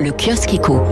[0.00, 0.82] Le kiosque éco.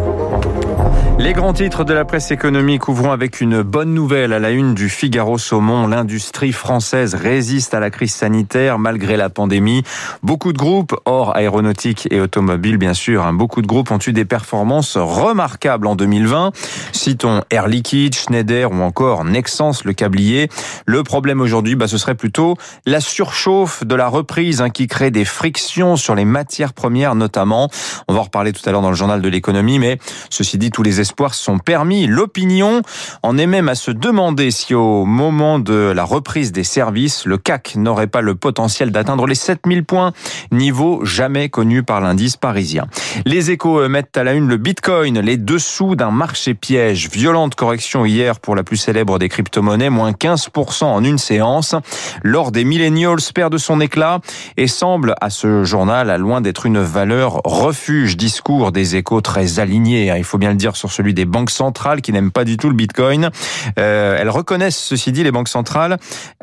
[1.19, 4.75] Les grands titres de la presse économique ouvrons avec une bonne nouvelle à la une
[4.75, 5.89] du Figaro Saumon.
[5.89, 9.83] L'industrie française résiste à la crise sanitaire malgré la pandémie.
[10.23, 14.13] Beaucoup de groupes, hors aéronautique et automobile bien sûr, hein, beaucoup de groupes ont eu
[14.13, 16.53] des performances remarquables en 2020.
[16.93, 20.49] Citons Air Liquide, Schneider ou encore Nexans, le câblier.
[20.87, 22.57] Le problème aujourd'hui, bah, ce serait plutôt
[22.87, 27.69] la surchauffe de la reprise hein, qui crée des frictions sur les matières premières notamment.
[28.09, 29.99] On va en reparler tout à l'heure dans le journal de l'économie, mais
[30.31, 32.07] ceci dit, tous les espoirs sont permis.
[32.07, 32.83] L'opinion
[33.23, 37.39] en est même à se demander si au moment de la reprise des services, le
[37.39, 40.13] CAC n'aurait pas le potentiel d'atteindre les 7000 points,
[40.51, 42.87] niveau jamais connu par l'indice parisien.
[43.25, 47.09] Les échos mettent à la une le Bitcoin, les dessous d'un marché piège.
[47.11, 51.75] Violente correction hier pour la plus célèbre des crypto-monnaies, moins 15% en une séance.
[52.23, 54.21] L'or des millennials perd de son éclat
[54.57, 58.17] et semble à ce journal à loin d'être une valeur refuge.
[58.17, 61.51] Discours des échos très alignés, hein, il faut bien le dire, sur celui des banques
[61.51, 63.31] centrales qui n'aiment pas du tout le Bitcoin.
[63.79, 65.97] Euh, elles reconnaissent, ceci dit, les banques centrales,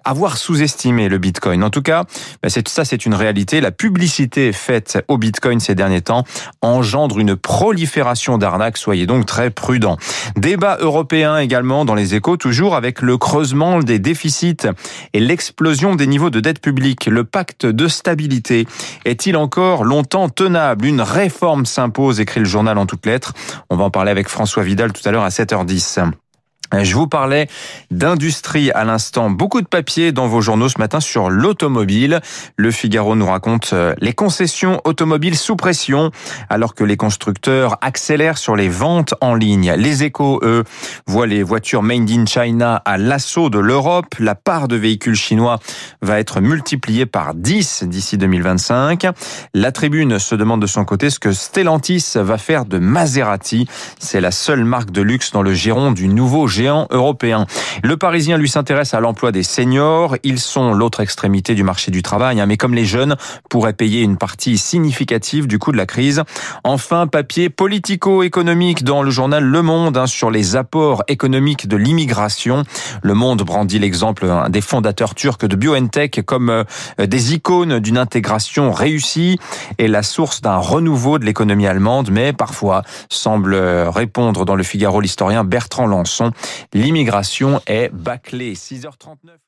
[0.03, 1.64] avoir sous-estimé le Bitcoin.
[1.64, 2.06] En tout cas,
[2.42, 3.62] bah, ça, c'est une réalité.
[3.62, 6.23] La publicité faite au Bitcoin ces derniers temps
[6.62, 8.78] engendre une prolifération d'arnaques.
[8.78, 9.97] Soyez donc très prudents.
[10.36, 14.67] Débat européen également dans les échos, toujours avec le creusement des déficits
[15.14, 17.06] et l'explosion des niveaux de dette publique.
[17.06, 18.67] Le pacte de stabilité
[19.06, 20.80] est-il encore longtemps tenable?
[21.10, 23.34] Réforme s'impose, écrit le journal en toutes lettres.
[23.70, 26.12] On va en parler avec François Vidal tout à l'heure à 7h10.
[26.78, 27.48] Je vous parlais
[27.89, 29.31] d'industrie à l'instant.
[29.31, 32.22] Beaucoup de papiers dans vos journaux ce matin sur l'automobile.
[32.58, 36.12] Le Figaro nous raconte euh, les concessions automobiles sous pression
[36.47, 39.73] alors que les constructeurs accélèrent sur les ventes en ligne.
[39.78, 40.64] Les échos, eux,
[41.08, 44.14] voient les voitures made in China à l'assaut de l'Europe.
[44.20, 45.59] La part de véhicules chinois
[46.03, 49.08] va être multipliée par 10 d'ici 2025.
[49.56, 53.67] La tribune se demande de son côté ce que Stellantis va faire de Maserati.
[53.97, 58.94] C'est la seule marque de luxe dans le giron du nouveau Le Parisien lui s'intéresse
[58.94, 60.16] à l'emploi des seniors.
[60.24, 62.46] Ils sont l'autre extrémité du marché du travail, hein.
[62.46, 63.16] mais comme les jeunes
[63.50, 66.24] pourraient payer une partie significative du coût de la crise.
[66.64, 72.64] Enfin, papier politico-économique dans le journal Le Monde hein, sur les apports économiques de l'immigration.
[73.02, 76.64] Le Monde brandit l'exemple hein, des fondateurs turcs de BioNTech comme euh,
[77.06, 79.40] des icônes d'une intégration réussie
[79.78, 84.64] et la source d'un renouveau de l'économie allemande, mais parfois semble euh, répondre dans le
[84.64, 86.31] Figaro l'historien Bertrand Lançon.
[86.74, 88.54] L'immigration est bâclée.
[88.56, 89.40] 6h39.